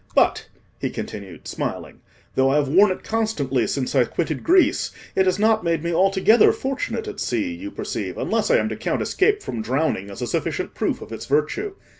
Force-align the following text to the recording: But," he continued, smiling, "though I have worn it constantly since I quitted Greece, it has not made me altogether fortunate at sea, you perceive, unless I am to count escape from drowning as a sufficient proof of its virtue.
But," 0.15 0.47
he 0.79 0.89
continued, 0.89 1.47
smiling, 1.47 2.01
"though 2.33 2.49
I 2.49 2.55
have 2.55 2.67
worn 2.67 2.89
it 2.89 3.03
constantly 3.03 3.67
since 3.67 3.93
I 3.93 4.03
quitted 4.05 4.43
Greece, 4.43 4.89
it 5.15 5.27
has 5.27 5.37
not 5.37 5.63
made 5.63 5.83
me 5.83 5.93
altogether 5.93 6.51
fortunate 6.53 7.07
at 7.07 7.19
sea, 7.19 7.53
you 7.53 7.69
perceive, 7.69 8.17
unless 8.17 8.49
I 8.49 8.57
am 8.57 8.69
to 8.69 8.75
count 8.75 9.03
escape 9.03 9.43
from 9.43 9.61
drowning 9.61 10.09
as 10.09 10.19
a 10.19 10.25
sufficient 10.25 10.73
proof 10.73 11.03
of 11.03 11.11
its 11.11 11.27
virtue. 11.27 11.75